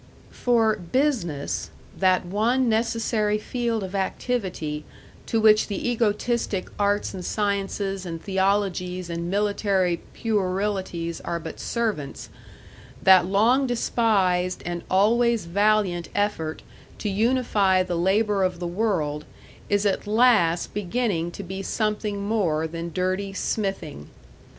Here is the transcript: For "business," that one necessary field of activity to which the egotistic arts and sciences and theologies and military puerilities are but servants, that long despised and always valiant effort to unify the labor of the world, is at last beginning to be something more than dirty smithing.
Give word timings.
For 0.31 0.77
"business," 0.77 1.69
that 1.95 2.25
one 2.25 2.67
necessary 2.67 3.37
field 3.37 3.83
of 3.83 3.93
activity 3.93 4.83
to 5.27 5.39
which 5.39 5.67
the 5.67 5.87
egotistic 5.91 6.69
arts 6.79 7.13
and 7.13 7.23
sciences 7.23 8.03
and 8.03 8.19
theologies 8.19 9.11
and 9.11 9.29
military 9.29 9.97
puerilities 10.15 11.21
are 11.23 11.39
but 11.39 11.59
servants, 11.59 12.29
that 13.03 13.27
long 13.27 13.67
despised 13.67 14.63
and 14.65 14.81
always 14.89 15.45
valiant 15.45 16.09
effort 16.15 16.63
to 16.97 17.07
unify 17.07 17.83
the 17.83 17.93
labor 17.95 18.43
of 18.43 18.57
the 18.59 18.65
world, 18.65 19.23
is 19.69 19.85
at 19.85 20.07
last 20.07 20.73
beginning 20.73 21.29
to 21.29 21.43
be 21.43 21.61
something 21.61 22.23
more 22.23 22.65
than 22.65 22.91
dirty 22.91 23.33
smithing. 23.33 24.09